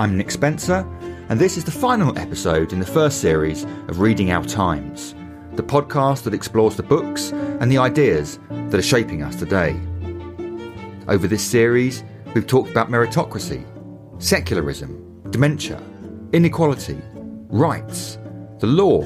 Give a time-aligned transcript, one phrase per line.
[0.00, 0.86] I'm Nick Spencer,
[1.28, 5.16] and this is the final episode in the first series of Reading Our Times,
[5.54, 9.72] the podcast that explores the books and the ideas that are shaping us today.
[11.08, 13.66] Over this series, we've talked about meritocracy,
[14.22, 15.82] secularism, dementia,
[16.32, 17.02] inequality,
[17.48, 18.18] rights,
[18.60, 19.02] the law,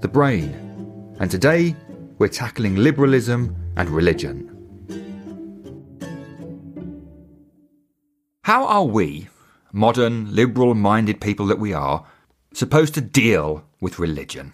[0.00, 1.76] the brain, and today
[2.16, 4.50] we're tackling liberalism and religion.
[8.40, 9.28] How are we,
[9.74, 12.06] modern, liberal minded people that we are,
[12.54, 14.52] supposed to deal with religion?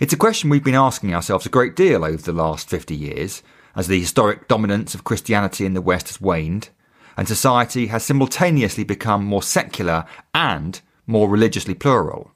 [0.00, 3.42] It's a question we've been asking ourselves a great deal over the last 50 years,
[3.76, 6.70] as the historic dominance of Christianity in the West has waned,
[7.16, 12.32] and society has simultaneously become more secular and more religiously plural.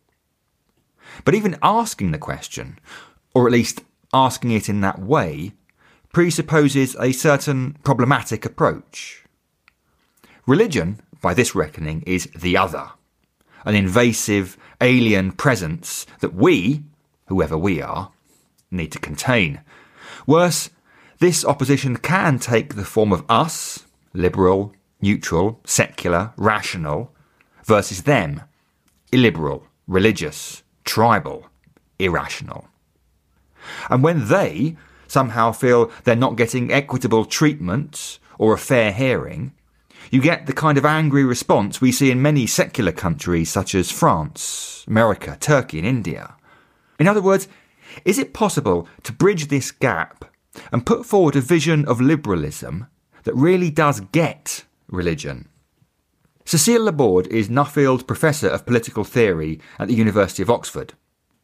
[1.25, 2.79] But even asking the question,
[3.35, 5.53] or at least asking it in that way,
[6.13, 9.26] presupposes a certain problematic approach.
[10.47, 12.91] Religion, by this reckoning, is the other,
[13.65, 16.85] an invasive, alien presence that we,
[17.27, 18.13] whoever we are,
[18.71, 19.61] need to contain.
[20.25, 20.71] Worse,
[21.19, 27.13] this opposition can take the form of us, liberal, neutral, secular, rational,
[27.65, 28.43] versus them,
[29.11, 31.47] illiberal, religious, tribal,
[31.99, 32.69] irrational.
[33.91, 34.77] And when they
[35.09, 39.53] somehow feel they're not getting equitable treatment or a fair hearing,
[40.11, 43.91] you get the kind of angry response we see in many secular countries such as
[43.91, 46.35] France, America, Turkey, and India.
[46.99, 47.49] In other words,
[48.05, 50.25] is it possible to bridge this gap
[50.73, 52.87] and put forward a vision of liberalism
[53.25, 55.49] that really does get religion?
[56.45, 60.95] Cecile Laborde is Nuffield Professor of Political Theory at the University of Oxford.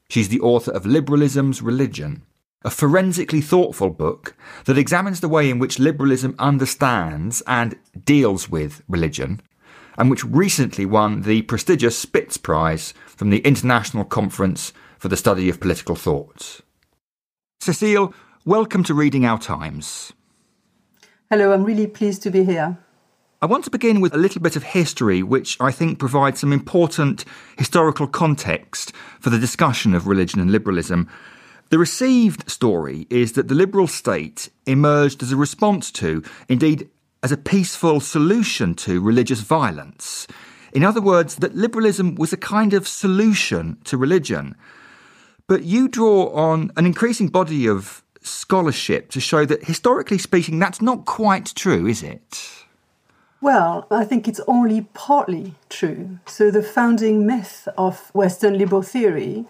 [0.09, 2.23] She's the author of Liberalism's Religion,
[2.65, 8.83] a forensically thoughtful book that examines the way in which liberalism understands and deals with
[8.89, 9.41] religion,
[9.99, 15.49] and which recently won the prestigious Spitz Prize from the International Conference for the Study
[15.49, 16.61] of Political Thought.
[17.61, 18.15] Cecile,
[18.45, 20.13] welcome to Reading Our Times.
[21.31, 22.79] Hello, I'm really pleased to be here.
[23.41, 26.53] I want to begin with a little bit of history, which I think provides some
[26.53, 27.25] important
[27.59, 31.09] historical context for the discussion of religion and liberalism.
[31.73, 36.91] The received story is that the liberal state emerged as a response to, indeed,
[37.23, 40.27] as a peaceful solution to religious violence.
[40.75, 44.55] In other words, that liberalism was a kind of solution to religion.
[45.47, 50.83] But you draw on an increasing body of scholarship to show that, historically speaking, that's
[50.83, 52.67] not quite true, is it?
[53.41, 56.19] Well, I think it's only partly true.
[56.27, 59.47] So, the founding myth of Western liberal theory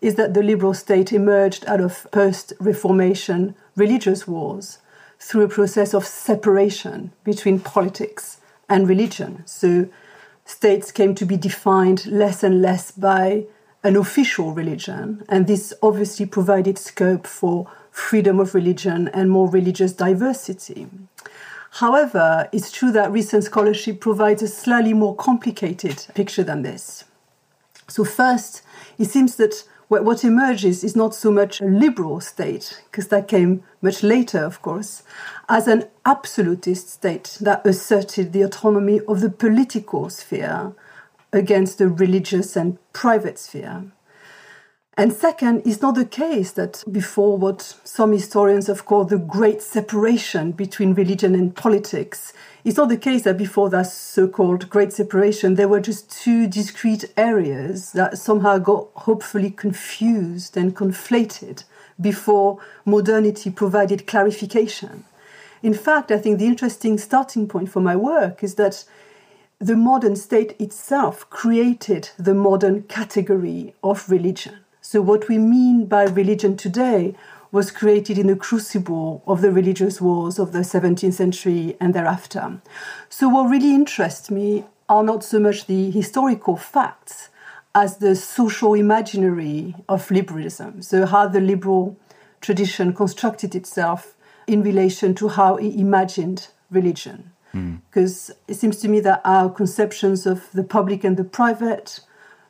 [0.00, 4.78] is that the liberal state emerged out of post Reformation religious wars
[5.18, 9.42] through a process of separation between politics and religion.
[9.46, 9.88] So
[10.44, 13.44] states came to be defined less and less by
[13.82, 19.92] an official religion, and this obviously provided scope for freedom of religion and more religious
[19.92, 20.86] diversity.
[21.72, 27.04] However, it's true that recent scholarship provides a slightly more complicated picture than this.
[27.88, 28.62] So, first,
[28.98, 33.64] it seems that what emerges is not so much a liberal state, because that came
[33.82, 35.02] much later, of course,
[35.48, 40.72] as an absolutist state that asserted the autonomy of the political sphere
[41.32, 43.90] against the religious and private sphere.
[44.96, 49.62] And second, it's not the case that before what some historians have called the great
[49.62, 52.32] separation between religion and politics,
[52.64, 56.46] it's not the case that before that so called great separation, there were just two
[56.46, 61.64] discrete areas that somehow got hopefully confused and conflated
[61.98, 65.04] before modernity provided clarification.
[65.62, 68.84] In fact, I think the interesting starting point for my work is that
[69.58, 74.58] the modern state itself created the modern category of religion.
[74.90, 77.14] So, what we mean by religion today
[77.52, 82.60] was created in the crucible of the religious wars of the 17th century and thereafter.
[83.08, 87.28] So, what really interests me are not so much the historical facts
[87.72, 90.82] as the social imaginary of liberalism.
[90.82, 91.96] So, how the liberal
[92.40, 94.16] tradition constructed itself
[94.48, 97.30] in relation to how it imagined religion.
[97.52, 98.34] Because mm.
[98.48, 102.00] it seems to me that our conceptions of the public and the private,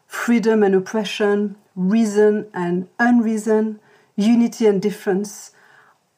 [0.07, 3.81] freedom and oppression, reason and unreason,
[4.17, 5.53] unity and difference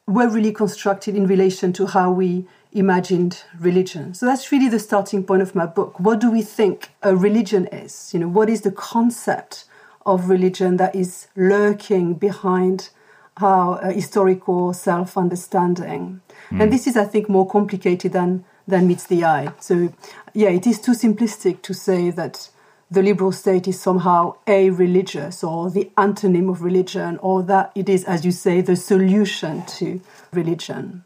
[0.07, 4.13] were really constructed in relation to how we imagined religion.
[4.13, 5.99] So that's really the starting point of my book.
[5.99, 8.13] What do we think a religion is?
[8.13, 9.65] You know, what is the concept
[10.05, 12.89] of religion that is lurking behind
[13.37, 16.21] our uh, historical self-understanding?
[16.49, 16.61] Mm.
[16.61, 19.51] And this is, I think, more complicated than than meets the eye.
[19.59, 19.93] So,
[20.33, 22.49] yeah, it is too simplistic to say that
[22.93, 27.89] the liberal state is somehow a religious or the antonym of religion, or that it
[27.89, 29.99] is, as you say, the solution to
[30.31, 31.03] religion.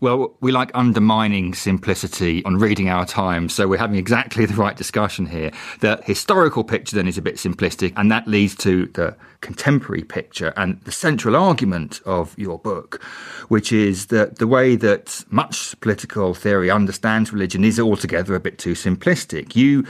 [0.00, 4.76] Well, we like undermining simplicity on reading our times, so we're having exactly the right
[4.76, 5.52] discussion here.
[5.80, 10.52] The historical picture then is a bit simplistic, and that leads to the contemporary picture
[10.56, 13.02] and the central argument of your book,
[13.48, 18.58] which is that the way that much political theory understands religion is altogether a bit
[18.58, 19.54] too simplistic.
[19.54, 19.84] You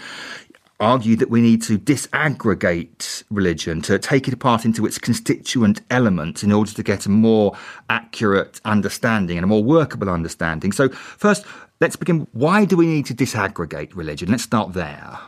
[0.83, 6.43] argue that we need to disaggregate religion, to take it apart into its constituent elements
[6.43, 7.57] in order to get a more
[7.89, 10.73] accurate understanding and a more workable understanding.
[10.73, 11.47] So, first,
[11.81, 12.27] let's begin.
[12.33, 14.31] Why do we need to disaggregate religion?
[14.31, 15.19] Let's start there.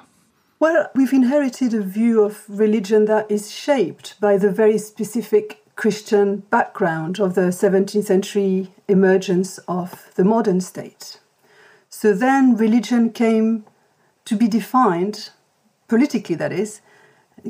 [0.59, 6.39] Well, we've inherited a view of religion that is shaped by the very specific Christian
[6.51, 11.19] background of the 17th century emergence of the modern state.
[11.91, 13.65] So then religion came
[14.25, 15.31] to be defined
[15.88, 16.81] politically that is,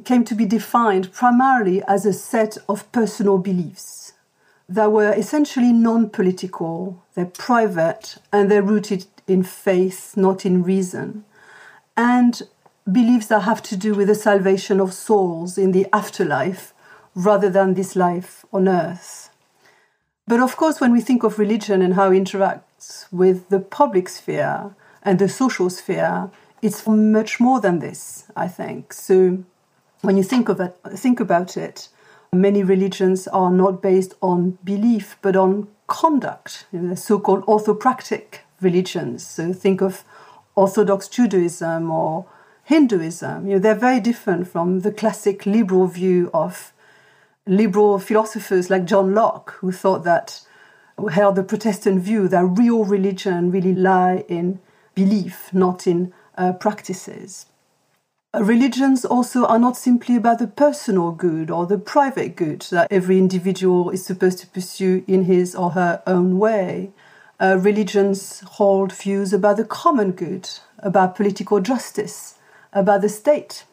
[0.04, 4.12] came to be defined primarily as a set of personal beliefs
[4.68, 11.24] that were essentially non political, they're private, and they're rooted in faith, not in reason,
[11.96, 12.42] and
[12.90, 16.74] beliefs that have to do with the salvation of souls in the afterlife
[17.14, 19.30] rather than this life on earth.
[20.26, 24.08] But of course, when we think of religion and how it interacts with the public
[24.08, 26.30] sphere and the social sphere,
[26.64, 28.94] it's much more than this, I think.
[28.94, 29.44] So
[30.00, 31.88] when you think of it, think about it,
[32.32, 38.38] many religions are not based on belief but on conduct, you know, the so-called orthopractic
[38.62, 39.26] religions.
[39.26, 40.04] So think of
[40.54, 42.24] Orthodox Judaism or
[42.64, 43.46] Hinduism.
[43.46, 46.72] You know, they're very different from the classic liberal view of
[47.46, 50.40] liberal philosophers like John Locke, who thought that
[51.10, 54.60] held the Protestant view that real religion really lie in
[54.94, 57.46] belief, not in uh, practices.
[58.34, 62.88] Uh, religions also are not simply about the personal good or the private good that
[62.90, 66.90] every individual is supposed to pursue in his or her own way.
[67.40, 70.48] Uh, religions hold views about the common good,
[70.78, 72.38] about political justice,
[72.72, 73.64] about the state.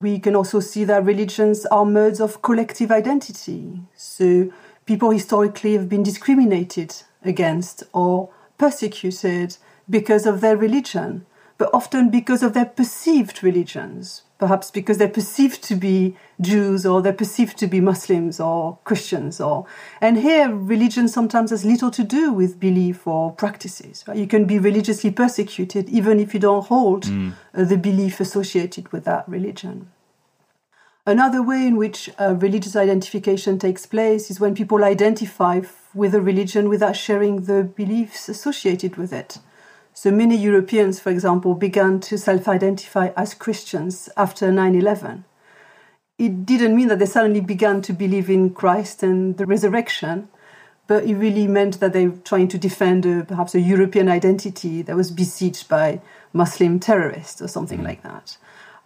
[0.00, 3.80] We can also see that religions are modes of collective identity.
[3.96, 4.52] So,
[4.84, 8.28] people historically have been discriminated against or
[8.58, 9.56] persecuted
[9.88, 11.24] because of their religion
[11.56, 17.00] but often because of their perceived religions, perhaps because they're perceived to be Jews or
[17.00, 19.66] they're perceived to be Muslims or Christians or
[20.00, 24.04] and here religion sometimes has little to do with belief or practices.
[24.06, 24.16] Right?
[24.16, 27.34] You can be religiously persecuted even if you don't hold mm.
[27.52, 29.90] the belief associated with that religion.
[31.06, 35.60] Another way in which uh, religious identification takes place is when people identify
[35.92, 39.38] with a religion without sharing the beliefs associated with it.
[39.96, 45.24] So many Europeans, for example, began to self identify as Christians after 9 11.
[46.18, 50.28] It didn't mean that they suddenly began to believe in Christ and the resurrection,
[50.88, 54.82] but it really meant that they were trying to defend a, perhaps a European identity
[54.82, 56.00] that was besieged by
[56.32, 57.84] Muslim terrorists or something mm.
[57.84, 58.36] like that.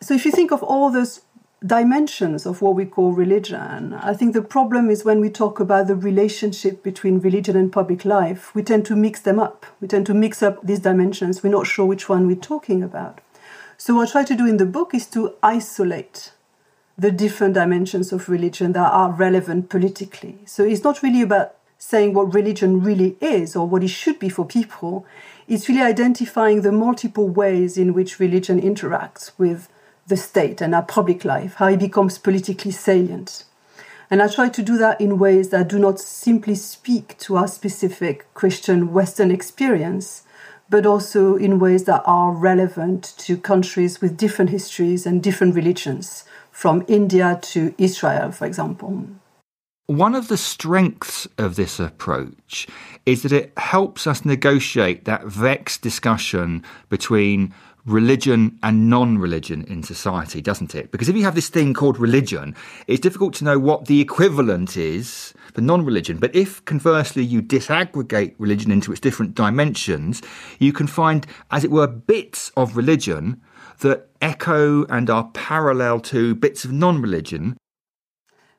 [0.01, 1.23] So if you think of all those
[1.65, 3.93] dimensions of what we call religion.
[3.95, 8.05] I think the problem is when we talk about the relationship between religion and public
[8.05, 9.67] life, we tend to mix them up.
[9.81, 11.43] We tend to mix up these dimensions.
[11.43, 13.21] We're not sure which one we're talking about.
[13.77, 16.33] So, what I try to do in the book is to isolate
[16.97, 20.39] the different dimensions of religion that are relevant politically.
[20.47, 24.29] So, it's not really about saying what religion really is or what it should be
[24.29, 25.07] for people.
[25.47, 29.69] It's really identifying the multiple ways in which religion interacts with
[30.09, 33.45] the state and our public life, how it becomes politically salient.
[34.11, 37.47] And I try to do that in ways that do not simply speak to our
[37.49, 40.23] specific Christian Western experience,
[40.71, 46.25] but also in ways that are relevant to countries with different histories and different religions,
[46.51, 49.07] from India to Israel, for example.
[49.87, 52.67] One of the strengths of this approach
[53.07, 57.55] is that it helps us negotiate that vexed discussion between
[57.89, 60.91] religion and non religion in society, doesn't it?
[60.91, 62.55] Because if you have this thing called religion,
[62.87, 66.19] it's difficult to know what the equivalent is for non religion.
[66.19, 70.23] But if conversely you disaggregate religion into its different dimensions,
[70.59, 73.41] you can find, as it were, bits of religion
[73.81, 77.57] that echo and are parallel to bits of non religion.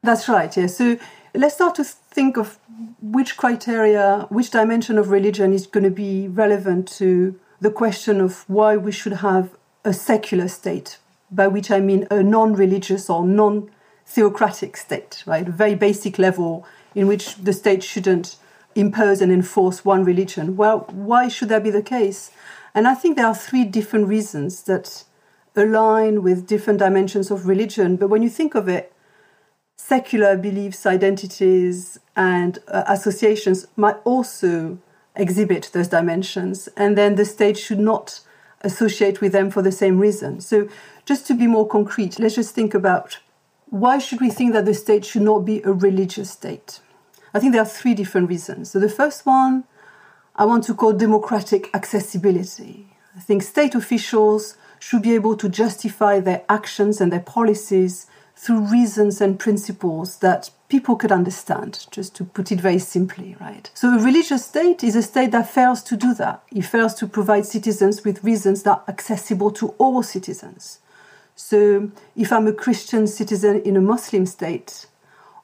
[0.02, 0.78] That's right, yes.
[0.78, 0.98] So
[1.34, 2.58] let's start to think of
[3.02, 8.44] which criteria, which dimension of religion is going to be relevant to the question of
[8.48, 10.98] why we should have a secular state,
[11.32, 13.70] by which I mean a non religious or non
[14.06, 15.48] theocratic state, right?
[15.48, 18.38] A very basic level in which the state shouldn't
[18.76, 20.56] impose and enforce one religion.
[20.56, 22.32] Well, why should that be the case?
[22.74, 25.04] And I think there are three different reasons that
[25.56, 27.98] align with different dimensions of religion.
[27.98, 28.94] But when you think of it,
[29.76, 34.78] secular beliefs, identities, and uh, associations might also
[35.20, 36.68] exhibit those dimensions.
[36.78, 38.22] And then the state should not
[38.62, 40.42] associate with them for the same reason.
[40.42, 40.68] So,
[41.06, 43.20] just to be more concrete, let's just think about
[43.70, 46.80] why should we think that the state should not be a religious state?
[47.34, 48.72] I think there are three different reasons.
[48.72, 49.66] So, the first one
[50.36, 52.88] I want to call democratic accessibility.
[53.16, 58.72] I think state officials should be able to justify their actions and their policies through
[58.72, 63.70] reasons and principles that people could understand, just to put it very simply, right?
[63.74, 66.44] So a religious state is a state that fails to do that.
[66.52, 70.80] It fails to provide citizens with reasons that are accessible to all citizens.
[71.36, 74.86] So if I'm a Christian citizen in a Muslim state,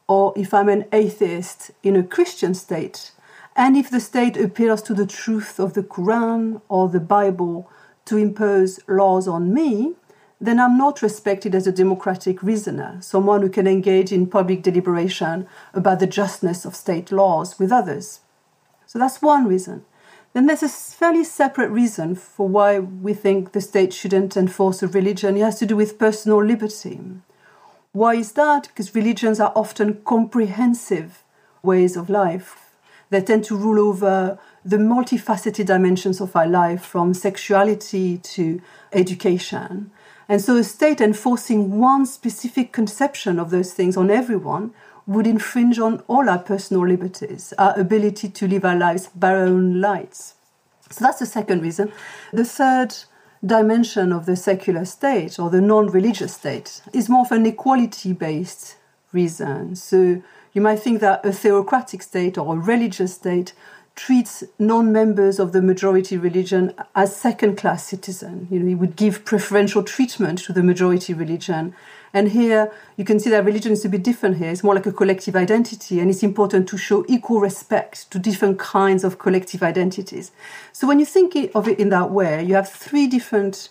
[0.07, 3.11] or if I'm an atheist in a Christian state,
[3.55, 7.69] and if the state appeals to the truth of the Quran or the Bible
[8.05, 9.95] to impose laws on me,
[10.39, 15.47] then I'm not respected as a democratic reasoner, someone who can engage in public deliberation
[15.73, 18.19] about the justness of state laws with others.
[18.85, 19.85] So that's one reason.
[20.33, 24.87] Then there's a fairly separate reason for why we think the state shouldn't enforce a
[24.87, 25.37] religion.
[25.37, 26.99] It has to do with personal liberty.
[27.93, 28.67] Why is that?
[28.67, 31.23] Because religions are often comprehensive
[31.63, 32.75] ways of life.
[33.09, 38.61] They tend to rule over the multifaceted dimensions of our life, from sexuality to
[38.91, 39.91] education.
[40.27, 44.73] And so a state enforcing one specific conception of those things on everyone
[45.07, 49.45] would infringe on all our personal liberties, our ability to live our lives by our
[49.45, 50.35] own lights.
[50.89, 51.91] So that's the second reason.
[52.33, 52.95] The third
[53.45, 58.13] dimension of the secular state or the non religious state is more of an equality
[58.13, 58.77] based
[59.11, 59.75] reason.
[59.75, 60.21] So
[60.53, 63.53] you might think that a theocratic state or a religious state
[63.95, 68.51] treats non-members of the majority religion as second-class citizens.
[68.51, 71.73] You know, he would give preferential treatment to the majority religion.
[72.13, 74.49] And here you can see that religion is a bit different here.
[74.49, 78.59] It's more like a collective identity, and it's important to show equal respect to different
[78.59, 80.31] kinds of collective identities.
[80.73, 83.69] So when you think of it in that way, you have three different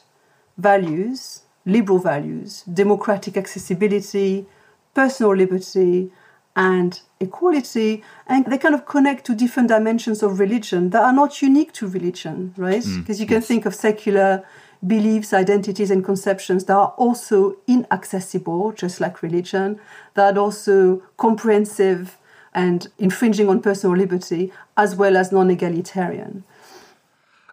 [0.57, 4.47] values, liberal values, democratic accessibility,
[4.95, 6.11] personal liberty,
[6.57, 11.43] and equality, and they kind of connect to different dimensions of religion that are not
[11.43, 12.85] unique to religion, right?
[12.99, 13.47] Because mm, you can yes.
[13.47, 14.45] think of secular
[14.87, 19.81] beliefs, identities, and conceptions that are also inaccessible, just like religion,
[20.15, 22.19] that are also comprehensive
[22.55, 26.45] and infringing on personal liberty, as well as non egalitarian.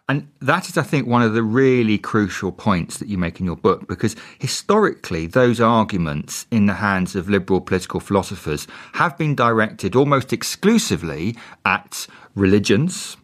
[0.08, 3.46] And that is, I think, one of the really crucial points that you make in
[3.46, 9.34] your book, because historically, those arguments in the hands of liberal political philosophers have been
[9.34, 13.16] directed almost exclusively at religions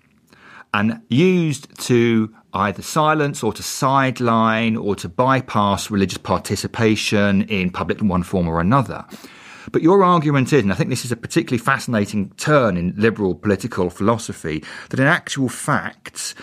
[0.73, 8.00] and used to either silence or to sideline or to bypass religious participation in public
[8.00, 9.04] in one form or another.
[9.73, 13.35] But your argument is, and I think this is a particularly fascinating turn in liberal
[13.35, 16.35] political philosophy, that in actual fact,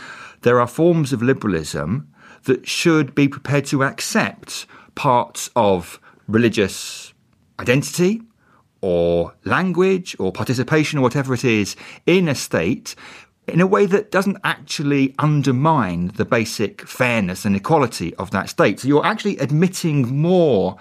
[0.45, 2.07] there are forms of liberalism
[2.43, 7.13] that should be prepared to accept parts of religious
[7.59, 8.21] identity
[8.79, 11.75] or language or participation or whatever it is
[12.05, 12.93] in a state
[13.47, 18.79] in a way that doesn't actually undermine the basic fairness and equality of that state.
[18.79, 20.77] So you're actually admitting more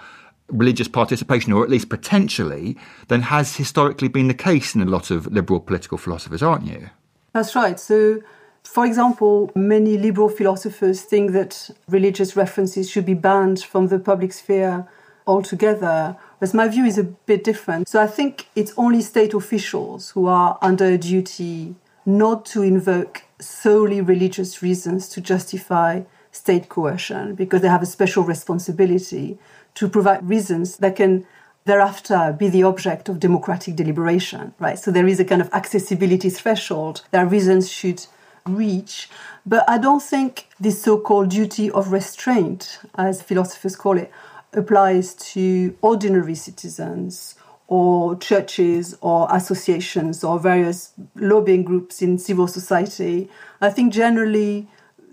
[0.47, 5.09] religious participation, or at least potentially, than has historically been the case in a lot
[5.09, 6.91] of liberal political philosophers, aren't you?
[7.33, 7.79] That's right.
[7.79, 8.21] So
[8.65, 14.33] for example, many liberal philosophers think that religious references should be banned from the public
[14.33, 14.87] sphere
[15.27, 17.87] altogether, whereas my view is a bit different.
[17.87, 23.23] So I think it's only state officials who are under a duty not to invoke
[23.39, 29.37] solely religious reasons to justify state coercion, because they have a special responsibility
[29.73, 31.25] to provide reasons that can
[31.63, 34.77] thereafter be the object of democratic deliberation, right?
[34.77, 38.05] So there is a kind of accessibility threshold that reasons should
[38.47, 39.09] reach.
[39.45, 44.11] But I don't think this so called duty of restraint, as philosophers call it,
[44.53, 47.35] applies to ordinary citizens
[47.67, 53.29] or churches or associations or various lobbying groups in civil society.
[53.59, 54.67] I think generally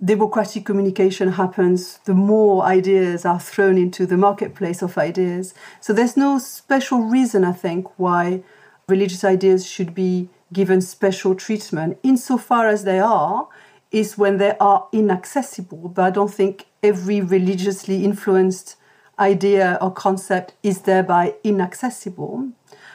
[0.05, 5.55] democratic communication happens the more ideas are thrown into the marketplace of ideas.
[5.81, 8.43] So there's no special reason, I think, why
[8.89, 13.49] religious ideas should be given special treatment insofar as they are
[13.91, 15.89] is when they are inaccessible.
[15.89, 18.77] But I don't think every religiously influenced
[19.19, 22.49] idea or concept is thereby inaccessible.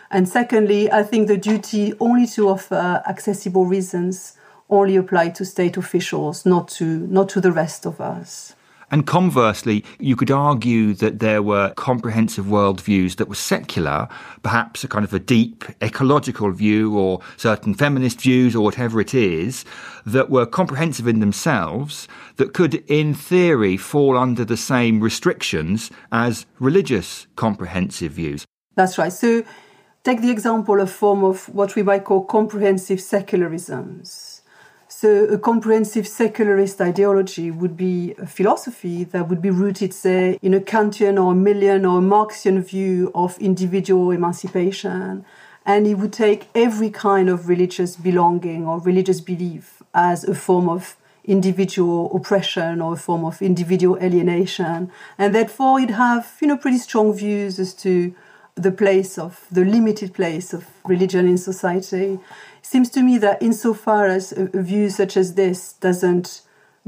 [0.10, 4.38] And secondly, I think the duty only to offer accessible reasons
[4.70, 8.54] only apply to state officials, not to not to the rest of us.
[8.89, 14.08] And conversely, you could argue that there were comprehensive worldviews that were secular,
[14.44, 19.13] perhaps a kind of a deep ecological view or certain feminist views or whatever it
[19.13, 19.65] is,
[20.06, 26.46] that were comprehensive in themselves, that could, in theory, fall under the same restrictions as
[26.60, 28.46] religious comprehensive views.
[28.75, 29.12] That's right.
[29.12, 29.44] So
[30.06, 34.27] take the example of form of what we might call comprehensive secularisms.
[34.89, 40.53] So, a comprehensive secularist ideology would be a philosophy that would be rooted, say, in
[40.53, 45.25] a Kantian or a Millian or a Marxian view of individual emancipation.
[45.65, 50.70] And it would take every kind of religious belonging or religious belief as a form
[50.70, 54.89] of individual oppression or a form of individual alienation.
[55.17, 58.15] And therefore, it'd have, you know, pretty strong views as to
[58.58, 62.20] the place of the limited place of religion in society
[62.62, 66.42] seems to me that insofar as a, view such as this doesn't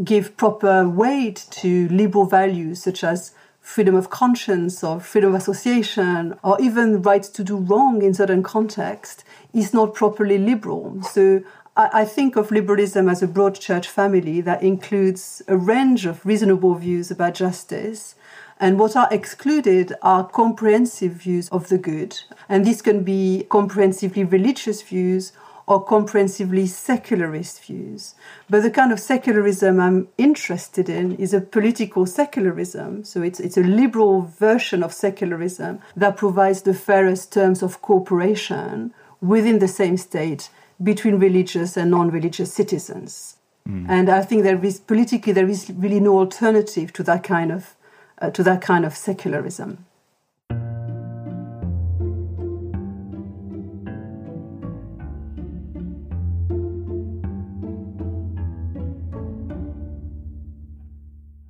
[0.04, 6.34] give proper weight to liberal values such as freedom of conscience or freedom of association
[6.44, 9.24] or even rights to do wrong in certain contexts
[9.54, 11.04] is not properly liberal.
[11.04, 11.44] So
[11.82, 16.76] I think of liberalism as a broad church family that includes a range of reasonable
[16.76, 18.16] views about justice.
[18.60, 22.20] And what are excluded are comprehensive views of the good.
[22.50, 25.32] And this can be comprehensively religious views
[25.70, 28.16] or comprehensively secularist views.
[28.50, 33.04] But the kind of secularism I'm interested in is a political secularism.
[33.04, 38.96] So it's, it's a liberal version of secularism that provides the fairest terms of cooperation
[39.22, 40.50] within the same state
[40.82, 43.38] between religious and non religious citizens.
[43.68, 43.86] Mm.
[43.88, 47.76] And I think there is politically there is really no alternative to that kind of
[48.22, 49.86] uh, to that kind of secularism.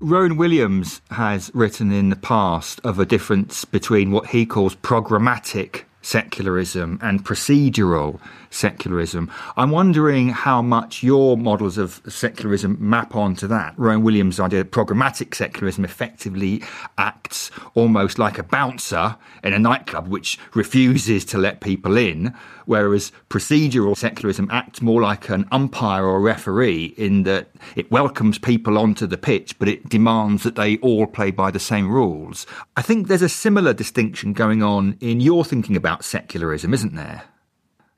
[0.01, 5.83] Rowan Williams has written in the past of a difference between what he calls programmatic
[6.01, 9.31] secularism and procedural secularism.
[9.57, 13.73] I'm wondering how much your models of secularism map onto that.
[13.77, 16.63] Rowan Williams' idea of programmatic secularism effectively
[16.97, 22.33] acts almost like a bouncer in a nightclub which refuses to let people in,
[22.65, 28.77] whereas procedural secularism acts more like an umpire or referee in that it welcomes people
[28.77, 32.47] onto the pitch, but it demands that they all play by the same rules.
[32.75, 37.23] I think there's a similar distinction going on in your thinking about secularism, isn't there?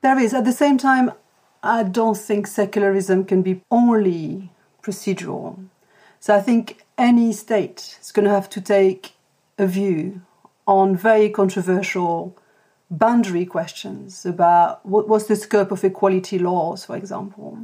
[0.01, 0.33] There is.
[0.33, 1.11] At the same time,
[1.63, 4.51] I don't think secularism can be only
[4.81, 5.67] procedural.
[6.19, 9.13] So I think any state is going to have to take
[9.57, 10.21] a view
[10.67, 12.37] on very controversial
[12.89, 17.59] boundary questions about what, was the scope of equality laws, for example.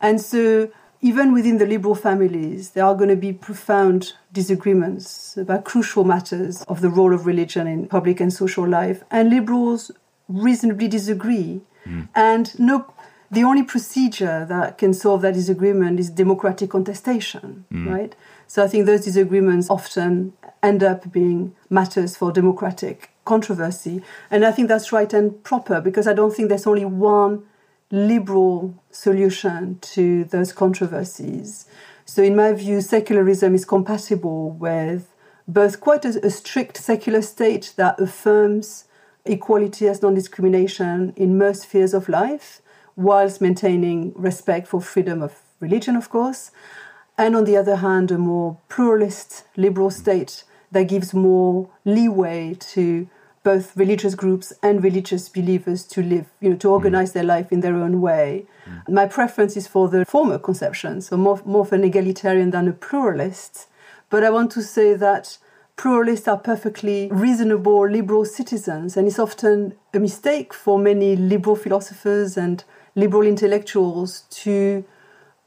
[0.00, 5.64] And so, even within the liberal families, there are going to be profound disagreements about
[5.64, 9.02] crucial matters of the role of religion in public and social life.
[9.10, 9.92] And liberals
[10.28, 11.60] reasonably disagree.
[11.86, 12.08] Mm.
[12.14, 12.92] And no,
[13.30, 17.88] the only procedure that can solve that disagreement is democratic contestation, mm.
[17.88, 18.16] right?
[18.48, 20.32] So I think those disagreements often
[20.62, 24.02] end up being matters for democratic controversy.
[24.30, 27.44] And I think that's right and proper because I don't think there's only one
[27.90, 31.66] liberal solution to those controversies.
[32.04, 35.14] So, in my view, secularism is compatible with
[35.46, 38.84] both quite a, a strict secular state that affirms
[39.24, 42.60] equality as non discrimination in most spheres of life,
[42.96, 46.50] whilst maintaining respect for freedom of religion, of course,
[47.16, 53.08] and on the other hand, a more pluralist liberal state that gives more leeway to
[53.42, 57.14] both religious groups and religious believers to live, you know, to organize mm.
[57.14, 58.46] their life in their own way.
[58.66, 58.94] Mm.
[58.94, 62.72] My preference is for the former conception, so more, more of an egalitarian than a
[62.72, 63.68] pluralist.
[64.10, 65.38] But I want to say that
[65.76, 72.36] pluralists are perfectly reasonable liberal citizens, and it's often a mistake for many liberal philosophers
[72.36, 74.84] and liberal intellectuals to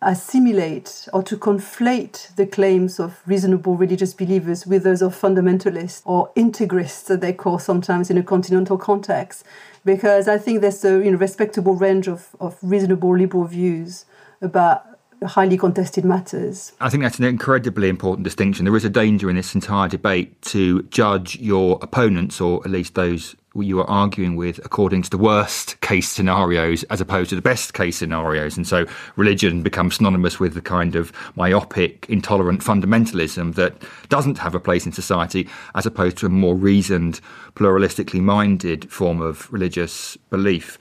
[0.02, 6.32] assimilate or to conflate the claims of reasonable religious believers with those of fundamentalists or
[6.36, 9.46] integrists that they call sometimes in a continental context
[9.86, 14.06] because i think there's a you know, respectable range of, of reasonable liberal views
[14.42, 14.88] about
[15.28, 16.72] highly contested matters.
[16.82, 18.66] I think that's an incredibly important distinction.
[18.66, 22.96] There is a danger in this entire debate to judge your opponents, or at least
[22.96, 27.42] those you are arguing with according to the worst case scenarios as opposed to the
[27.42, 28.56] best case scenarios.
[28.56, 28.86] And so
[29.18, 33.76] religion becomes synonymous with the kind of myopic, intolerant fundamentalism that
[34.08, 37.20] doesn't have a place in society as opposed to a more reasoned,
[37.56, 40.78] pluralistically minded form of religious belief.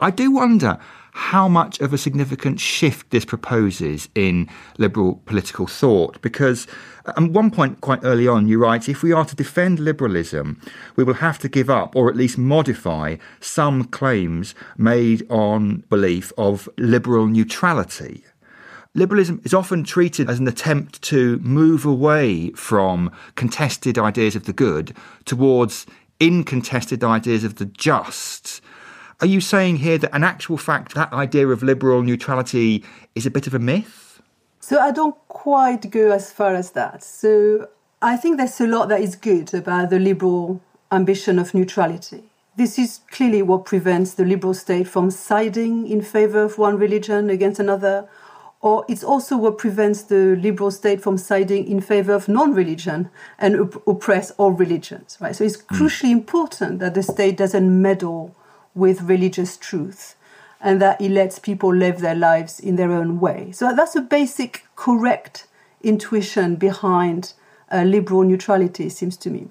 [0.00, 0.78] I do wonder
[1.16, 6.20] how much of a significant shift this proposes in liberal political thought?
[6.20, 6.66] Because
[7.06, 10.60] at one point quite early on you write if we are to defend liberalism
[10.96, 16.32] we will have to give up or at least modify some claims made on belief
[16.36, 18.22] of liberal neutrality.
[18.94, 24.52] Liberalism is often treated as an attempt to move away from contested ideas of the
[24.52, 25.86] good towards
[26.20, 28.60] incontested ideas of the just
[29.20, 33.30] are you saying here that, an actual fact, that idea of liberal neutrality is a
[33.30, 34.20] bit of a myth?
[34.60, 37.02] So I don't quite go as far as that.
[37.02, 37.68] So
[38.02, 40.60] I think there's a lot that is good about the liberal
[40.92, 42.24] ambition of neutrality.
[42.56, 47.30] This is clearly what prevents the liberal state from siding in favor of one religion
[47.30, 48.08] against another,
[48.60, 53.60] or it's also what prevents the liberal state from siding in favor of non-religion and
[53.60, 55.18] op- oppress all religions.
[55.20, 55.36] Right.
[55.36, 55.76] So it's mm.
[55.76, 58.34] crucially important that the state doesn't meddle
[58.76, 60.14] with religious truth
[60.60, 63.50] and that he lets people live their lives in their own way.
[63.52, 65.46] So that's a basic, correct
[65.82, 67.32] intuition behind
[67.72, 69.48] uh, liberal neutrality, seems to me.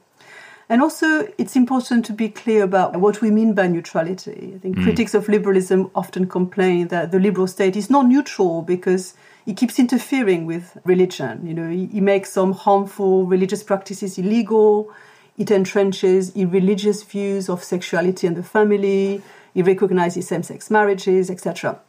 [0.68, 4.54] And also, it's important to be clear about what we mean by neutrality.
[4.56, 4.84] I think mm.
[4.84, 9.14] critics of liberalism often complain that the liberal state is not neutral because
[9.46, 11.46] it keeps interfering with religion.
[11.46, 14.92] You know, he makes some harmful religious practices illegal.
[15.38, 19.22] It entrenches irreligious views of sexuality and the family.
[19.54, 21.80] It recognizes same sex marriages, etc.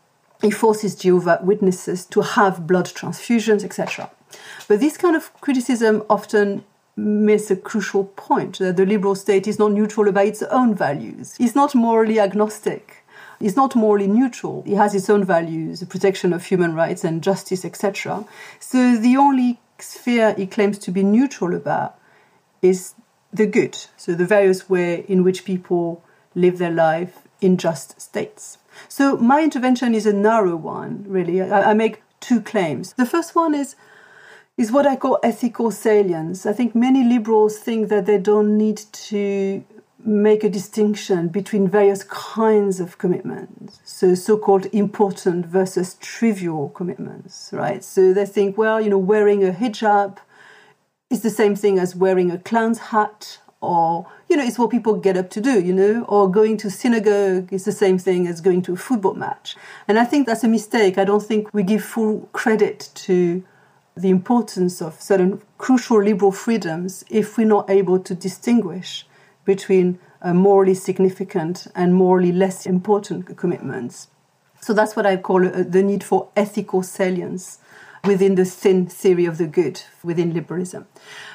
[0.42, 4.10] It forces Jehovah Witnesses to have blood transfusions, etc.
[4.68, 6.64] But this kind of criticism often
[6.96, 11.36] miss a crucial point that the liberal state is not neutral about its own values.
[11.38, 13.04] It's not morally agnostic.
[13.38, 14.64] It's not morally neutral.
[14.66, 18.24] It has its own values, the protection of human rights and justice, etc.
[18.58, 21.98] So the only sphere it claims to be neutral about
[22.62, 22.94] is
[23.36, 26.02] the good, so the various way in which people
[26.34, 28.58] live their life in just states.
[28.88, 31.40] So my intervention is a narrow one, really.
[31.42, 32.92] I, I make two claims.
[32.94, 33.76] The first one is
[34.56, 36.46] is what I call ethical salience.
[36.46, 38.78] I think many liberals think that they don't need
[39.10, 39.62] to
[39.98, 43.80] make a distinction between various kinds of commitments.
[43.84, 47.84] So so-called important versus trivial commitments, right?
[47.84, 50.18] So they think, well, you know, wearing a hijab
[51.10, 54.96] it's the same thing as wearing a clown's hat or you know it's what people
[54.96, 57.52] get up to do you know or going to synagogue.
[57.52, 59.56] Is the same thing as going to a football match.
[59.88, 60.98] And i think that's a mistake.
[60.98, 63.44] I don't think we give full credit to
[63.96, 69.06] the importance of certain crucial liberal freedoms if we're not able to distinguish
[69.44, 69.98] between
[70.34, 74.08] morally significant and morally less important commitments.
[74.60, 77.58] So that's what i call uh, the need for ethical salience
[78.06, 80.86] within the thin theory of the good within liberalism.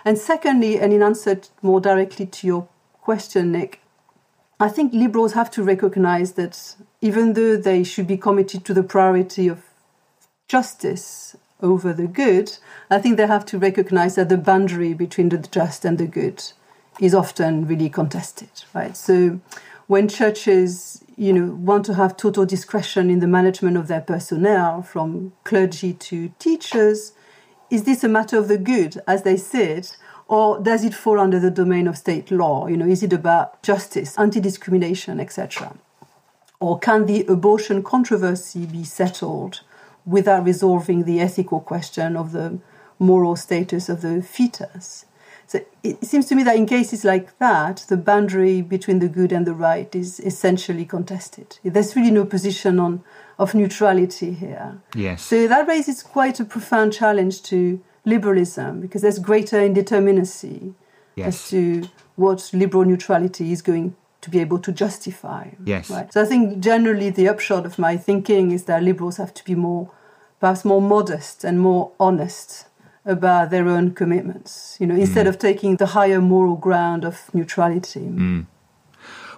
[0.05, 2.67] And secondly, and in answer more directly to your
[3.01, 3.81] question, Nick,
[4.59, 8.83] I think liberals have to recognize that even though they should be committed to the
[8.83, 9.63] priority of
[10.47, 12.57] justice over the good,
[12.89, 16.43] I think they have to recognize that the boundary between the just and the good
[16.99, 18.95] is often really contested, right?
[18.95, 19.39] So
[19.91, 24.81] when churches you know, want to have total discretion in the management of their personnel,
[24.81, 27.11] from clergy to teachers,
[27.69, 29.89] is this a matter of the good, as they said,
[30.29, 32.67] or does it fall under the domain of state law?
[32.67, 35.75] You know, is it about justice, anti-discrimination, etc.?
[36.61, 39.59] Or can the abortion controversy be settled
[40.05, 42.59] without resolving the ethical question of the
[42.97, 45.03] moral status of the fetus?
[45.51, 49.33] So it seems to me that in cases like that, the boundary between the good
[49.33, 51.59] and the right is essentially contested.
[51.61, 53.03] There's really no position on
[53.37, 54.81] of neutrality here.
[54.95, 55.23] Yes.
[55.23, 60.73] So that raises quite a profound challenge to liberalism because there's greater indeterminacy
[61.17, 61.27] yes.
[61.27, 65.49] as to what liberal neutrality is going to be able to justify.
[65.65, 65.89] Yes.
[65.89, 66.13] Right?
[66.13, 69.55] So I think generally the upshot of my thinking is that liberals have to be
[69.55, 69.91] more,
[70.39, 72.67] perhaps more modest and more honest
[73.05, 75.29] about their own commitments, you know, instead mm.
[75.29, 78.01] of taking the higher moral ground of neutrality.
[78.01, 78.45] Mm.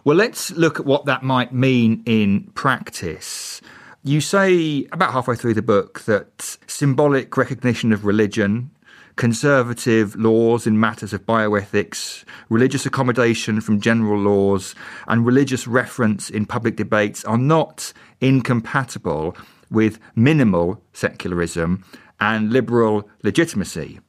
[0.04, 3.62] Well, let's look at what that might mean in practice.
[4.04, 8.70] You say about halfway through the book that symbolic recognition of religion,
[9.16, 14.76] conservative laws in matters of bioethics, religious accommodation from general laws,
[15.08, 19.38] and religious reference in public debates are not incompatible
[19.70, 21.86] with minimal secularism
[22.24, 24.00] and liberal legitimacy.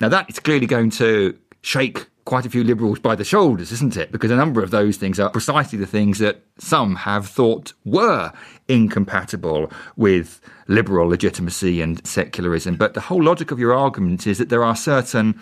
[0.00, 3.96] Now, that is clearly going to shake quite a few liberals by the shoulders, isn't
[3.96, 4.12] it?
[4.12, 8.32] Because a number of those things are precisely the things that some have thought were
[8.68, 12.76] incompatible with liberal legitimacy and secularism.
[12.76, 15.40] But the whole logic of your argument is that there are certain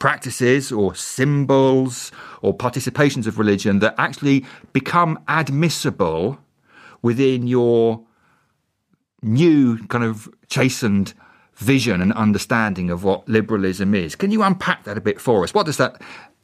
[0.00, 2.10] practices or symbols
[2.42, 6.38] or participations of religion that actually become admissible
[7.02, 8.04] within your
[9.22, 11.14] new kind of chastened
[11.56, 14.14] vision and understanding of what liberalism is.
[14.14, 15.54] Can you unpack that a bit for us?
[15.54, 16.00] What does that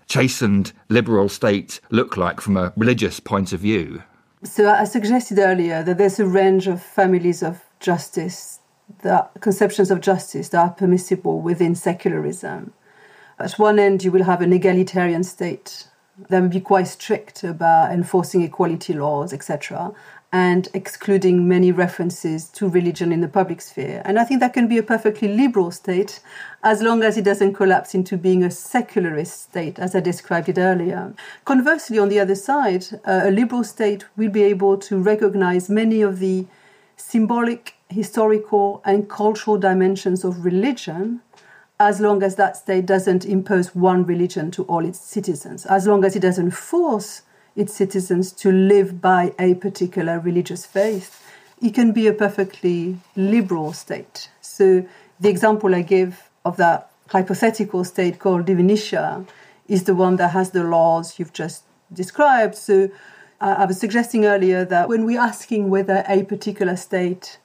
[0.06, 4.02] chastened liberal state look like from a religious point of view?
[4.44, 8.58] So I suggested earlier that there's a range of families of justice,
[9.02, 12.72] the conceptions of justice that are permissible within secularism.
[13.38, 15.88] At one end, you will have an egalitarian state
[16.28, 19.94] that will be quite strict about enforcing equality laws, etc
[20.32, 24.00] and excluding many references to religion in the public sphere.
[24.06, 26.20] And I think that can be a perfectly liberal state
[26.62, 30.56] as long as it doesn't collapse into being a secularist state, as I described it
[30.56, 31.12] earlier.
[31.44, 36.00] Conversely, on the other side, uh, a liberal state will be able to recognize many
[36.00, 36.46] of the
[36.96, 41.20] symbolic, historical, and cultural dimensions of religion
[41.78, 46.04] as long as that state doesn't impose one religion to all its citizens, as long
[46.04, 47.22] as it doesn't force
[47.54, 51.22] its citizens to live by a particular religious faith,
[51.60, 54.30] it can be a perfectly liberal state.
[54.40, 54.86] So,
[55.20, 59.26] the example I give of that hypothetical state called Divinitia
[59.68, 62.56] is the one that has the laws you've just described.
[62.56, 62.90] So,
[63.40, 67.38] I was suggesting earlier that when we're asking whether a particular state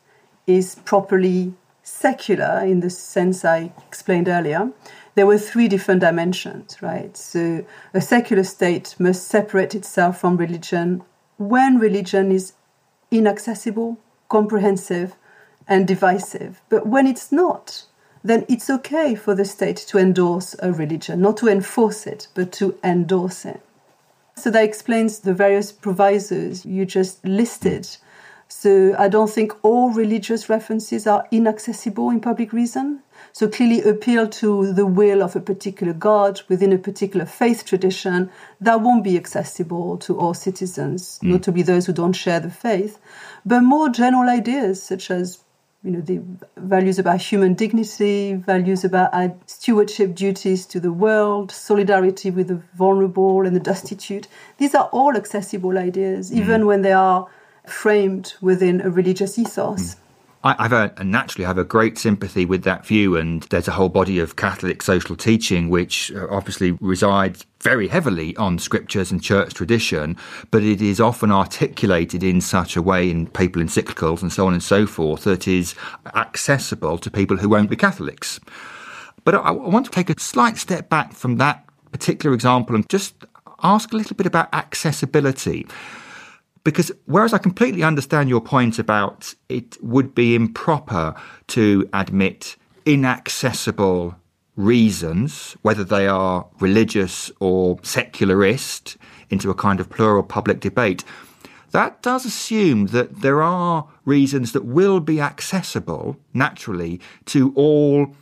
[0.46, 4.72] is properly secular in the sense I explained earlier,
[5.18, 7.18] there were three different dimensions, right?
[7.18, 11.02] So a secular state must separate itself from religion
[11.38, 12.54] when religion is
[13.10, 13.98] inaccessible,
[14.30, 15.16] comprehensive,
[15.68, 16.62] and divisive.
[16.70, 17.86] But when it's not,
[18.24, 22.52] then it's okay for the state to endorse a religion, not to enforce it, but
[22.52, 23.62] to endorse it.
[24.36, 27.90] So that explains the various provisos you just listed.
[28.48, 33.02] So I don't think all religious references are inaccessible in public reason.
[33.38, 38.32] So clearly appeal to the will of a particular God within a particular faith tradition
[38.60, 41.28] that won't be accessible to all citizens, mm.
[41.34, 42.98] notably those who don't share the faith,
[43.46, 45.44] but more general ideas such as
[45.84, 46.20] you know the
[46.58, 49.14] values about human dignity, values about
[49.46, 54.28] stewardship duties to the world, solidarity with the vulnerable and the destitute.
[54.58, 56.38] These are all accessible ideas, mm.
[56.38, 57.28] even when they are
[57.68, 59.94] framed within a religious ethos.
[59.94, 60.00] Mm.
[60.44, 63.90] I, have a, naturally have a great sympathy with that view, and there's a whole
[63.90, 69.54] body of Catholic social teaching which uh, obviously resides very heavily on scriptures and church
[69.54, 70.16] tradition,
[70.52, 74.54] but it is often articulated in such a way in papal encyclicals and so on
[74.54, 75.76] and so forth that is
[76.16, 78.40] accessible to people who won't be Catholics.
[79.24, 82.88] But I, I want to take a slight step back from that particular example and
[82.90, 83.26] just
[83.64, 85.66] ask a little bit about accessibility.
[86.68, 91.16] Because whereas I completely understand your point about it would be improper
[91.48, 94.18] to admit inaccessible
[94.58, 98.98] reasons, whether they are religious or secularist,
[99.30, 101.06] into a kind of plural public debate,
[101.72, 108.14] that does assume that there are reasons that will be accessible naturally to all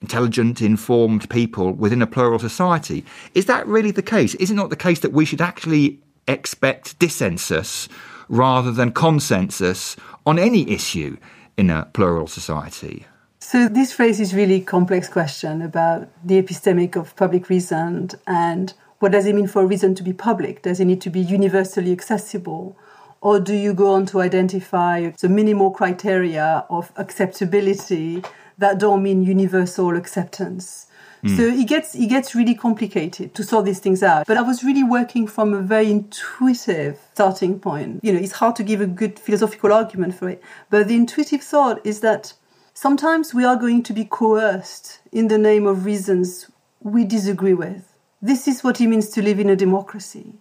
[0.00, 3.04] intelligent, informed people within a plural society.
[3.34, 4.34] Is that really the case?
[4.36, 7.88] Is it not the case that we should actually expect dissensus
[8.28, 11.16] rather than consensus on any issue
[11.56, 13.06] in a plural society?
[13.38, 19.26] So this raises really complex question about the epistemic of public reason and what does
[19.26, 20.62] it mean for a reason to be public?
[20.62, 22.78] Does it need to be universally accessible?
[23.20, 28.22] Or do you go on to identify the minimal criteria of acceptability
[28.58, 30.86] that don't mean universal acceptance?
[31.24, 31.36] Mm.
[31.36, 34.26] So it gets it gets really complicated to sort these things out.
[34.26, 38.00] But I was really working from a very intuitive starting point.
[38.02, 41.42] You know, it's hard to give a good philosophical argument for it, but the intuitive
[41.42, 42.32] thought is that
[42.74, 47.96] sometimes we are going to be coerced in the name of reasons we disagree with.
[48.20, 50.34] This is what it means to live in a democracy.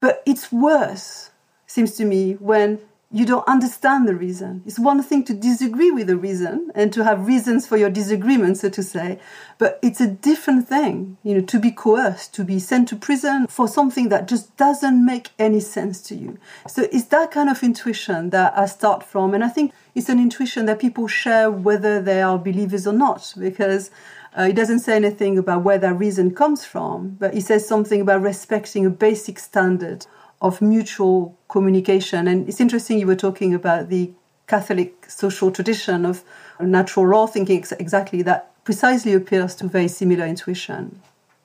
[0.00, 1.30] But it's worse,
[1.66, 2.78] seems to me, when
[3.10, 4.62] you don't understand the reason.
[4.66, 8.58] It's one thing to disagree with the reason and to have reasons for your disagreement,
[8.58, 9.18] so to say,
[9.56, 13.46] but it's a different thing, you know, to be coerced, to be sent to prison
[13.46, 16.38] for something that just doesn't make any sense to you.
[16.68, 20.20] So it's that kind of intuition that I start from, and I think it's an
[20.20, 23.90] intuition that people share whether they are believers or not, because
[24.38, 28.02] uh, it doesn't say anything about where that reason comes from, but it says something
[28.02, 30.06] about respecting a basic standard
[30.40, 32.28] of mutual communication.
[32.28, 34.10] And it's interesting you were talking about the
[34.46, 36.24] Catholic social tradition of
[36.60, 41.00] natural law thinking exactly that precisely appeals to very similar intuition.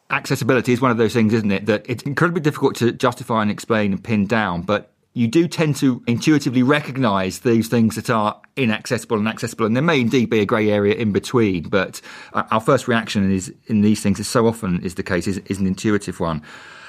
[0.10, 1.66] accessibility is one of those things, isn't it?
[1.66, 5.76] That it's incredibly difficult to justify and explain and pin down, but you do tend
[5.78, 9.66] to intuitively recognize these things that are inaccessible and accessible.
[9.66, 12.02] And there may indeed be a grey area in between, but
[12.34, 15.38] uh, our first reaction is in these things, as so often is the case, is,
[15.46, 16.42] is an intuitive one.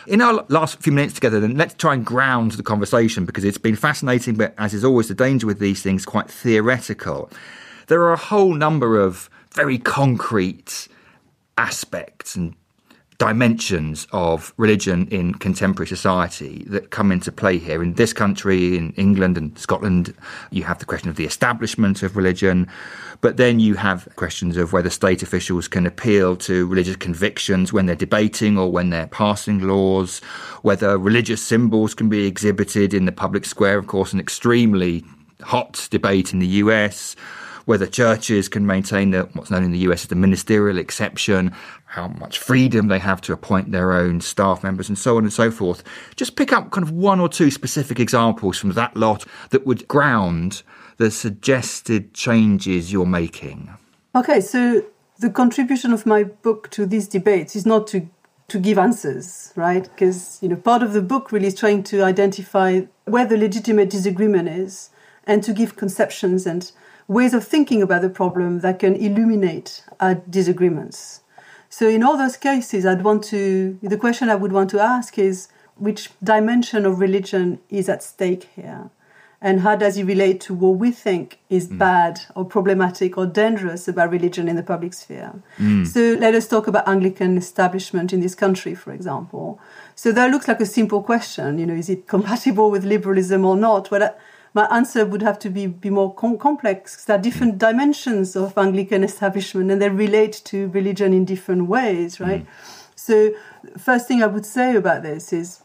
[0.06, 3.58] In our last few minutes together, then let's try and ground the conversation because it's
[3.58, 7.30] been fascinating, but as is always the danger with these things, quite theoretical.
[7.86, 10.88] There are a whole number of very concrete
[11.56, 12.54] aspects and
[13.28, 17.82] dimensions of religion in contemporary society that come into play here.
[17.82, 20.14] In this country, in England and Scotland,
[20.50, 22.68] you have the question of the establishment of religion,
[23.22, 27.86] but then you have questions of whether state officials can appeal to religious convictions when
[27.86, 30.18] they're debating or when they're passing laws,
[30.60, 35.02] whether religious symbols can be exhibited in the public square, of course, an extremely
[35.40, 37.16] hot debate in the US
[37.64, 41.52] whether churches can maintain the, what's known in the US as the ministerial exception,
[41.86, 45.32] how much freedom they have to appoint their own staff members, and so on and
[45.32, 45.82] so forth.
[46.16, 49.86] Just pick up kind of one or two specific examples from that lot that would
[49.88, 50.62] ground
[50.96, 53.74] the suggested changes you're making.
[54.14, 54.84] Okay, so
[55.18, 58.08] the contribution of my book to these debates is not to
[58.46, 59.84] to give answers, right?
[59.84, 63.88] Because you know, part of the book really is trying to identify where the legitimate
[63.88, 64.90] disagreement is,
[65.26, 66.70] and to give conceptions and
[67.08, 71.20] ways of thinking about the problem that can illuminate our disagreements.
[71.68, 75.18] So, in all those cases, I'd want to, the question I would want to ask
[75.18, 78.90] is which dimension of religion is at stake here?
[79.40, 81.76] And how does it relate to what we think is mm.
[81.76, 85.34] bad or problematic or dangerous about religion in the public sphere?
[85.58, 85.86] Mm.
[85.86, 89.60] So let us talk about Anglican establishment in this country, for example.
[89.96, 91.58] So that looks like a simple question.
[91.58, 93.90] You know, is it compatible with liberalism or not?
[93.90, 94.16] Well,
[94.54, 97.04] my answer would have to be, be more com- complex.
[97.04, 102.20] There are different dimensions of Anglican establishment and they relate to religion in different ways,
[102.20, 102.44] right?
[102.44, 102.48] Mm.
[102.94, 103.32] So,
[103.76, 105.60] first thing I would say about this is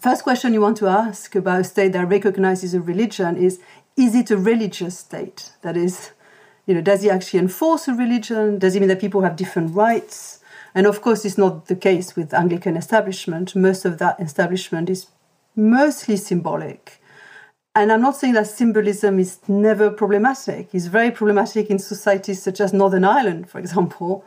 [0.00, 3.60] first question you want to ask about a state that recognizes a religion is
[3.96, 5.52] is it a religious state?
[5.62, 6.10] That is,
[6.66, 8.58] you know, does it actually enforce a religion?
[8.58, 10.40] Does it mean that people have different rights?
[10.74, 13.54] And of course, it's not the case with Anglican establishment.
[13.54, 15.06] Most of that establishment is
[15.54, 17.00] mostly symbolic.
[17.76, 20.68] And I'm not saying that symbolism is never problematic.
[20.72, 24.24] It's very problematic in societies such as Northern Ireland, for example.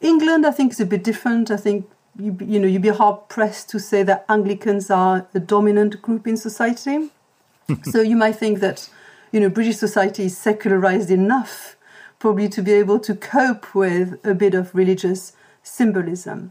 [0.00, 1.50] England, I think, is a bit different.
[1.50, 5.40] I think you, you know you'd be hard pressed to say that Anglicans are the
[5.40, 7.10] dominant group in society.
[7.84, 8.90] so you might think that
[9.30, 11.76] you know British society is secularized enough,
[12.18, 16.50] probably to be able to cope with a bit of religious symbolism.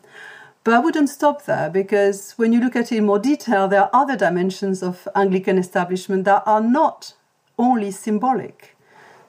[0.64, 3.84] But I wouldn't stop there because when you look at it in more detail, there
[3.84, 7.14] are other dimensions of Anglican establishment that are not
[7.58, 8.76] only symbolic.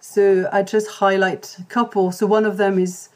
[0.01, 2.11] So I just highlight a couple.
[2.12, 3.11] So one of them is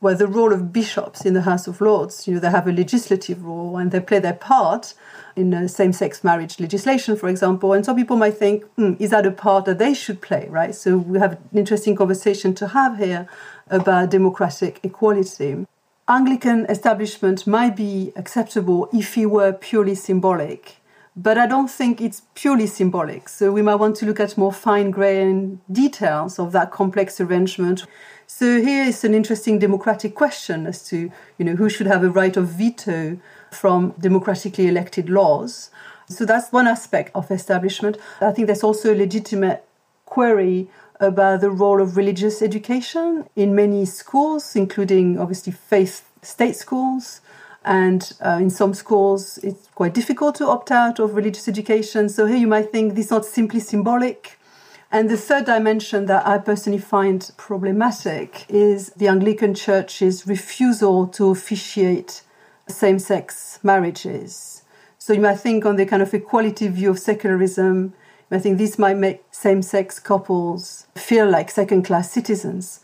[0.00, 2.28] well, the role of bishops in the House of Lords.
[2.28, 4.94] You know, they have a legislative role and they play their part
[5.34, 7.72] in same-sex marriage legislation, for example.
[7.72, 10.74] And some people might think, hmm, is that a part that they should play, right?
[10.74, 13.28] So we have an interesting conversation to have here
[13.70, 15.66] about democratic equality.
[16.10, 20.76] Anglican establishment might be acceptable if it were purely symbolic,
[21.14, 23.28] but I don't think it's purely symbolic.
[23.28, 27.84] So we might want to look at more fine grained details of that complex arrangement.
[28.26, 32.08] So here is an interesting democratic question as to, you know, who should have a
[32.08, 33.18] right of veto
[33.50, 35.70] from democratically elected laws.
[36.08, 37.98] So that's one aspect of establishment.
[38.22, 39.62] I think there's also a legitimate
[40.06, 40.68] query
[41.00, 47.20] about the role of religious education in many schools, including obviously faith state schools.
[47.64, 52.08] And uh, in some schools, it's quite difficult to opt out of religious education.
[52.08, 54.38] So here you might think this is not simply symbolic.
[54.90, 61.30] And the third dimension that I personally find problematic is the Anglican Church's refusal to
[61.30, 62.22] officiate
[62.68, 64.62] same sex marriages.
[64.98, 67.94] So you might think on the kind of equality view of secularism,
[68.30, 72.80] I think this might make same sex couples feel like second class citizens.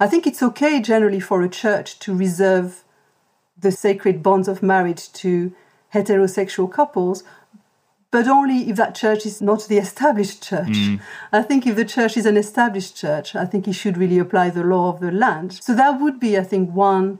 [0.00, 2.84] I think it's okay generally for a church to reserve
[3.56, 5.52] the sacred bonds of marriage to
[5.92, 7.24] heterosexual couples,
[8.10, 10.68] but only if that church is not the established church.
[10.68, 11.00] Mm.
[11.32, 14.50] I think if the church is an established church, I think it should really apply
[14.50, 15.52] the law of the land.
[15.52, 17.18] So that would be, I think, one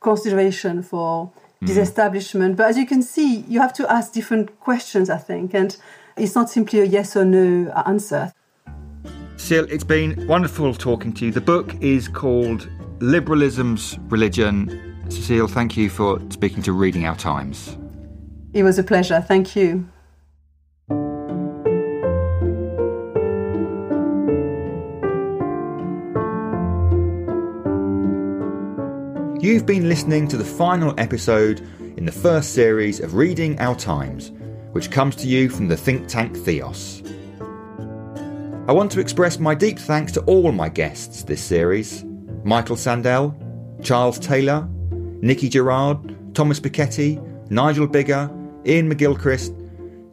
[0.00, 1.30] consideration for
[1.62, 1.66] mm.
[1.66, 2.56] disestablishment.
[2.56, 5.76] But as you can see, you have to ask different questions, I think, and
[6.16, 8.32] it's not simply a yes or no answer.
[9.36, 11.32] Cecile, it's been wonderful talking to you.
[11.32, 12.68] The book is called
[13.00, 14.96] Liberalism's Religion.
[15.08, 17.76] Cecile, thank you for speaking to Reading Our Times.
[18.52, 19.20] It was a pleasure.
[19.20, 19.88] Thank you.
[29.40, 31.60] You've been listening to the final episode
[31.98, 34.32] in the first series of Reading Our Times,
[34.74, 37.00] which comes to you from the think tank Theos.
[38.66, 42.04] I want to express my deep thanks to all my guests this series
[42.42, 43.36] Michael Sandel,
[43.82, 44.68] Charles Taylor,
[45.22, 47.20] Nicky Gerard, Thomas Piketty,
[47.50, 48.28] Nigel Biggar,
[48.66, 49.54] Iain McGilchrist,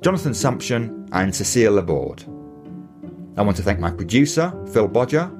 [0.01, 2.23] Jonathan Sumption, and Cecile Laborde.
[3.37, 5.31] I want to thank my producer, Phil Bodger,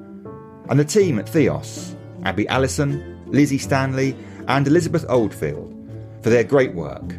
[0.68, 1.94] and the team at Theos,
[2.24, 4.16] Abby Allison, Lizzie Stanley,
[4.48, 5.72] and Elizabeth Oldfield
[6.22, 7.14] for their great work,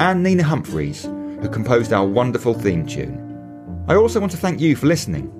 [0.00, 1.06] and Nina Humphreys,
[1.40, 3.84] who composed our wonderful theme tune.
[3.88, 5.34] I also want to thank you for listening.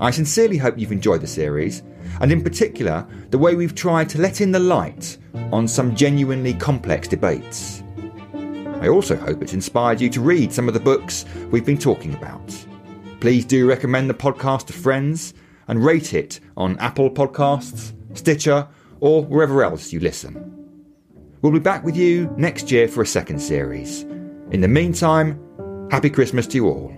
[0.00, 1.82] I sincerely hope you've enjoyed the series,
[2.20, 5.18] and in particular, the way we've tried to let in the light
[5.52, 7.82] on some genuinely complex debates.
[8.80, 12.14] I also hope it's inspired you to read some of the books we've been talking
[12.14, 12.66] about.
[13.20, 15.34] Please do recommend the podcast to friends
[15.66, 18.68] and rate it on Apple Podcasts, Stitcher,
[19.00, 20.54] or wherever else you listen.
[21.42, 24.04] We'll be back with you next year for a second series.
[24.50, 25.38] In the meantime,
[25.90, 26.97] happy Christmas to you all.